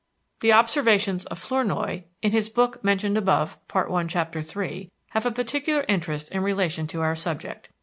The 0.39 0.51
observations 0.51 1.25
of 1.25 1.37
Flournoy 1.37 2.05
(in 2.23 2.31
his 2.31 2.49
book, 2.49 2.83
mentioned 2.83 3.19
above, 3.19 3.59
Part 3.67 3.91
I, 3.91 4.03
chapter 4.05 4.39
III) 4.39 4.89
have 5.09 5.27
a 5.27 5.31
particular 5.31 5.85
interest 5.87 6.31
in 6.31 6.41
relation 6.41 6.87
to 6.87 7.01
our 7.01 7.15
subject. 7.15 7.69